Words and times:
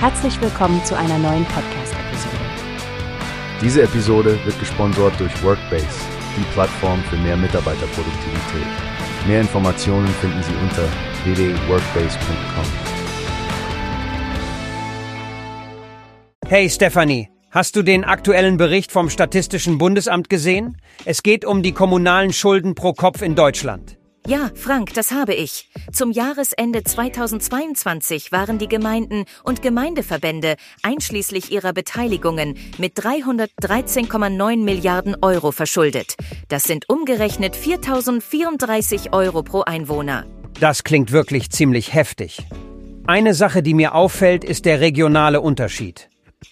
Herzlich 0.00 0.40
willkommen 0.40 0.84
zu 0.84 0.96
einer 0.96 1.18
neuen 1.18 1.44
Podcast-Episode. 1.46 2.36
Diese 3.60 3.82
Episode 3.82 4.38
wird 4.44 4.56
gesponsert 4.60 5.18
durch 5.18 5.42
Workbase, 5.42 5.88
die 6.36 6.44
Plattform 6.52 7.02
für 7.10 7.16
mehr 7.16 7.36
Mitarbeiterproduktivität. 7.36 8.68
Mehr 9.26 9.40
Informationen 9.40 10.06
finden 10.06 10.40
Sie 10.44 10.54
unter 10.62 10.84
www.workbase.com. 11.24 12.64
Hey 16.46 16.70
Stephanie, 16.70 17.28
hast 17.50 17.74
du 17.74 17.82
den 17.82 18.04
aktuellen 18.04 18.56
Bericht 18.56 18.92
vom 18.92 19.10
Statistischen 19.10 19.78
Bundesamt 19.78 20.30
gesehen? 20.30 20.76
Es 21.06 21.24
geht 21.24 21.44
um 21.44 21.64
die 21.64 21.72
kommunalen 21.72 22.32
Schulden 22.32 22.76
pro 22.76 22.92
Kopf 22.92 23.20
in 23.20 23.34
Deutschland. 23.34 23.97
Ja, 24.28 24.50
Frank, 24.54 24.92
das 24.92 25.10
habe 25.10 25.32
ich. 25.32 25.70
Zum 25.90 26.12
Jahresende 26.12 26.84
2022 26.84 28.30
waren 28.30 28.58
die 28.58 28.68
Gemeinden 28.68 29.24
und 29.42 29.62
Gemeindeverbände 29.62 30.56
einschließlich 30.82 31.50
ihrer 31.50 31.72
Beteiligungen 31.72 32.58
mit 32.76 32.98
313,9 32.98 34.62
Milliarden 34.62 35.16
Euro 35.22 35.50
verschuldet. 35.50 36.16
Das 36.48 36.64
sind 36.64 36.90
umgerechnet 36.90 37.56
4.034 37.56 39.14
Euro 39.14 39.42
pro 39.42 39.62
Einwohner. 39.62 40.26
Das 40.60 40.84
klingt 40.84 41.10
wirklich 41.10 41.48
ziemlich 41.48 41.94
heftig. 41.94 42.46
Eine 43.06 43.32
Sache, 43.32 43.62
die 43.62 43.72
mir 43.72 43.94
auffällt, 43.94 44.44
ist 44.44 44.66
der 44.66 44.80
regionale 44.80 45.40
Unterschied. 45.40 46.10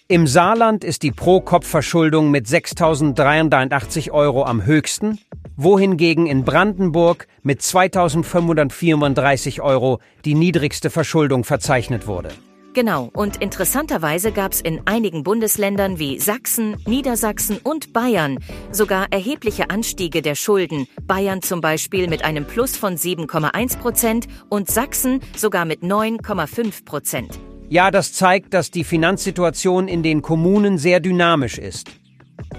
Im 0.09 0.27
Saarland 0.27 0.83
ist 0.83 1.03
die 1.03 1.13
Pro-Kopf-Verschuldung 1.13 2.31
mit 2.31 2.47
6.383 2.47 4.13
Euro 4.13 4.47
am 4.47 4.65
höchsten, 4.65 5.19
wohingegen 5.57 6.27
in 6.27 6.45
Brandenburg 6.45 7.27
mit 7.43 7.61
2.534 7.61 9.61
Euro 9.61 10.01
die 10.25 10.35
niedrigste 10.35 10.91
Verschuldung 10.91 11.45
verzeichnet 11.45 12.07
wurde. 12.07 12.31
Genau, 12.77 13.09
und 13.15 13.39
interessanterweise 13.39 14.33
gab 14.33 14.53
es 14.53 14.61
in 14.61 14.83
einigen 14.85 15.23
Bundesländern 15.23 15.99
wie 15.99 16.19
Sachsen, 16.19 16.77
Niedersachsen 16.87 17.57
und 17.57 17.95
Bayern 17.95 18.39
sogar 18.71 19.07
erhebliche 19.11 19.71
Anstiege 19.71 20.21
der 20.21 20.35
Schulden. 20.35 20.87
Bayern 21.07 21.41
zum 21.41 21.63
Beispiel 21.63 22.07
mit 22.07 22.23
einem 22.23 22.45
Plus 22.45 22.77
von 22.77 22.97
7,1 22.97 23.79
Prozent 23.79 24.27
und 24.51 24.71
Sachsen 24.71 25.21
sogar 25.35 25.65
mit 25.65 25.83
9,5 25.83 26.85
Prozent. 26.85 27.39
Ja, 27.71 27.91
das 27.91 28.13
zeigt, 28.13 28.53
dass 28.53 28.71
die 28.71 28.85
Finanzsituation 28.85 29.89
in 29.89 30.03
den 30.03 30.21
Kommunen 30.21 30.77
sehr 30.77 31.01
dynamisch 31.01 31.57
ist. 31.57 31.93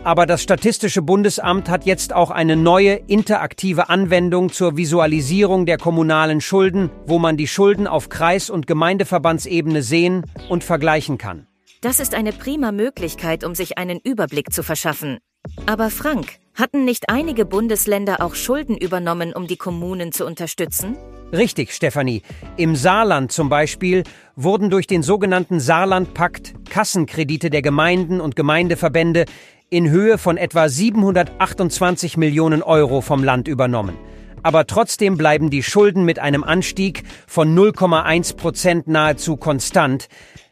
Aber 0.08 0.26
das 0.26 0.42
Statistische 0.42 1.02
Bundesamt 1.02 1.68
hat 1.68 1.86
jetzt 1.86 2.14
auch 2.14 2.32
eine 2.32 2.56
neue 2.56 2.94
interaktive 2.94 3.90
Anwendung 3.90 4.54
zur 4.54 4.78
Visualisierung 4.78 5.66
der 5.66 5.78
kommunalen 5.78 6.40
Schulden, 6.40 6.90
wo 7.06 7.20
man 7.20 7.36
die 7.36 7.46
Schulden 7.46 7.88
auf 7.88 8.08
Kreis- 8.08 8.50
und 8.50 8.68
Gemeindeverbandsebene 8.68 9.84
sehen 9.84 10.24
und 10.48 10.64
vergleichen 10.64 11.18
kann. 11.18 11.46
Das 11.82 12.00
ist 12.00 12.16
eine 12.16 12.32
prima 12.32 12.72
Möglichkeit, 12.72 13.44
um 13.44 13.54
sich 13.54 13.78
einen 13.78 14.00
Überblick 14.02 14.54
zu 14.54 14.64
verschaffen. 14.64 15.18
Aber 15.66 15.90
Frank, 15.90 16.38
hatten 16.56 16.86
nicht 16.86 17.10
einige 17.10 17.44
Bundesländer 17.46 18.22
auch 18.22 18.34
Schulden 18.34 18.78
übernommen, 18.78 19.34
um 19.34 19.46
die 19.46 19.58
Kommunen 19.58 20.14
zu 20.14 20.26
unterstützen? 20.26 20.96
Richtig, 21.34 21.74
Stefanie. 21.74 22.22
Im 22.56 22.78
Saarland 22.78 23.34
zum 23.34 23.50
Beispiel 23.50 24.04
wurden 24.38 24.70
durch 24.70 24.88
den 24.88 25.04
sogenannten 25.04 25.60
Saarlandpakt 25.60 26.54
Kassenkredite 26.70 27.50
der 27.50 27.62
Gemeinden 27.62 28.22
und 28.22 28.38
Gemeindeverbände 28.38 29.26
in 29.70 29.90
Höhe 29.90 30.18
von 30.18 30.38
etwa 30.38 30.70
728 30.70 32.16
Millionen 32.16 32.64
Euro 32.64 33.02
vom 33.02 33.24
Land 33.24 33.50
übernommen. 33.50 33.98
Aber 34.42 34.66
trotzdem 34.66 35.18
bleiben 35.18 35.50
die 35.50 35.64
Schulden 35.64 36.06
mit 36.06 36.20
einem 36.20 36.46
Anstieg 36.46 37.04
von 37.28 37.54
0,1 37.54 38.38
Prozent 38.38 38.88
nahezu 38.88 39.36
konstant, 39.36 40.08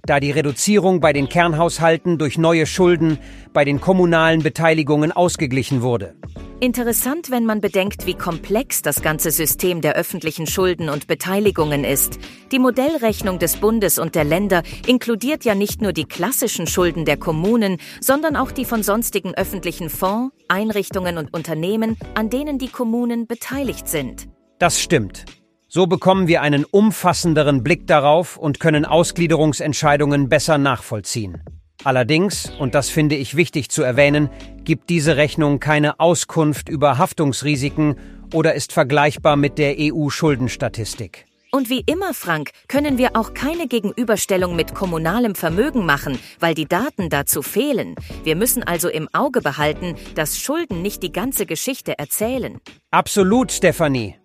da 0.05 0.19
die 0.19 0.31
Reduzierung 0.31 0.99
bei 0.99 1.13
den 1.13 1.30
Kernhaushalten 1.30 2.17
durch 2.17 2.38
neue 2.38 2.66
Schulden 2.66 3.17
bei 3.53 3.63
den 3.63 3.79
kommunalen 3.79 4.44
Beteiligungen 4.44 5.13
ausgeglichen 5.13 5.81
wurde. 5.81 6.16
Interessant, 6.61 7.31
wenn 7.31 7.45
man 7.45 7.59
bedenkt, 7.59 8.05
wie 8.05 8.13
komplex 8.13 8.81
das 8.81 9.01
ganze 9.01 9.29
System 9.29 9.81
der 9.81 9.95
öffentlichen 9.95 10.47
Schulden 10.47 10.88
und 10.88 11.05
Beteiligungen 11.05 11.83
ist. 11.83 12.17
Die 12.53 12.59
Modellrechnung 12.59 13.39
des 13.39 13.57
Bundes 13.57 13.99
und 13.99 14.16
der 14.16 14.23
Länder 14.23 14.63
inkludiert 14.88 15.44
ja 15.44 15.53
nicht 15.53 15.81
nur 15.81 15.91
die 15.91 16.05
klassischen 16.05 16.65
Schulden 16.65 17.03
der 17.03 17.17
Kommunen, 17.17 17.77
sondern 17.99 18.38
auch 18.38 18.51
die 18.51 18.63
von 18.63 18.83
sonstigen 18.83 19.35
öffentlichen 19.35 19.89
Fonds, 19.89 20.33
Einrichtungen 20.47 21.17
und 21.17 21.33
Unternehmen, 21.33 21.97
an 22.13 22.29
denen 22.29 22.57
die 22.57 22.69
Kommunen 22.69 23.27
beteiligt 23.27 23.89
sind. 23.89 24.29
Das 24.57 24.79
stimmt. 24.79 25.25
So 25.67 25.88
bekommen 25.88 26.29
wir 26.29 26.41
einen 26.41 26.63
umfassenderen 26.63 27.63
Blick 27.63 27.85
darauf 27.85 28.38
und 28.38 28.61
können 28.61 28.85
Ausgliederungsentscheidungen 28.85 30.29
besser 30.29 30.57
nachvollziehen. 30.57 31.44
Allerdings, 31.85 32.51
und 32.57 32.73
das 32.73 32.90
finde 32.90 33.16
ich 33.16 33.35
wichtig 33.35 33.69
zu 33.69 33.84
erwähnen, 33.84 34.31
gibt 34.63 34.90
diese 34.90 35.18
Rechnung 35.18 35.59
keine 35.59 36.00
Auskunft 36.00 36.68
über 36.68 36.97
Haftungsrisiken 36.97 37.96
oder 38.34 38.56
ist 38.56 38.73
vergleichbar 38.73 39.35
mit 39.35 39.59
der 39.59 39.75
EU-Schuldenstatistik. 39.78 41.25
Und 41.51 41.69
wie 41.69 41.84
immer, 41.85 42.16
Frank, 42.16 42.50
können 42.68 42.97
wir 42.97 43.16
auch 43.16 43.35
keine 43.35 43.68
Gegenüberstellung 43.68 44.56
mit 44.56 44.74
kommunalem 44.74 45.35
Vermögen 45.35 45.85
machen, 45.85 46.18
weil 46.40 46.56
die 46.56 46.66
Daten 46.66 47.09
dazu 47.09 47.44
fehlen. 47.44 47.94
Wir 48.24 48.35
müssen 48.35 48.63
also 48.63 48.90
im 48.90 49.07
Auge 49.13 49.41
behalten, 49.41 49.94
dass 50.16 50.40
Schulden 50.40 50.81
nicht 50.81 51.03
die 51.03 51.12
ganze 51.12 51.45
Geschichte 51.45 52.00
erzählen. 52.00 52.59
Absolut, 52.90 53.51
Stefanie. 53.51 54.16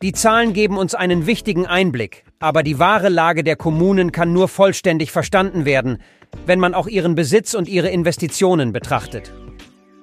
Die 0.00 0.12
Zahlen 0.12 0.54
geben 0.54 0.78
uns 0.78 0.94
einen 0.94 1.26
wichtigen 1.26 1.66
Einblick, 1.66 2.24
aber 2.40 2.62
die 2.62 2.78
wahre 2.78 3.10
Lage 3.10 3.44
der 3.44 3.56
Kommunen 3.56 4.10
kann 4.10 4.32
nur 4.32 4.48
vollständig 4.48 5.12
verstanden 5.12 5.66
werden, 5.66 5.98
wenn 6.46 6.60
man 6.60 6.74
auch 6.74 6.86
ihren 6.86 7.14
Besitz 7.14 7.54
und 7.54 7.68
ihre 7.68 7.88
Investitionen 7.88 8.72
betrachtet. 8.72 9.32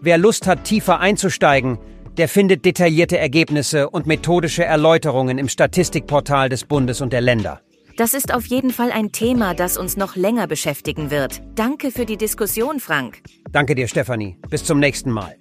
Wer 0.01 0.17
Lust 0.17 0.47
hat, 0.47 0.63
tiefer 0.63 0.99
einzusteigen, 0.99 1.77
der 2.17 2.27
findet 2.27 2.65
detaillierte 2.65 3.17
Ergebnisse 3.17 3.89
und 3.89 4.07
methodische 4.07 4.65
Erläuterungen 4.65 5.37
im 5.37 5.47
Statistikportal 5.47 6.49
des 6.49 6.65
Bundes 6.65 7.01
und 7.01 7.13
der 7.13 7.21
Länder. 7.21 7.61
Das 7.97 8.13
ist 8.13 8.33
auf 8.33 8.45
jeden 8.45 8.71
Fall 8.71 8.91
ein 8.91 9.11
Thema, 9.11 9.53
das 9.53 9.77
uns 9.77 9.97
noch 9.97 10.15
länger 10.15 10.47
beschäftigen 10.47 11.11
wird. 11.11 11.41
Danke 11.55 11.91
für 11.91 12.05
die 12.05 12.17
Diskussion, 12.17 12.79
Frank. 12.79 13.21
Danke 13.51 13.75
dir, 13.75 13.87
Stefanie. 13.87 14.37
Bis 14.49 14.63
zum 14.63 14.79
nächsten 14.79 15.11
Mal. 15.11 15.40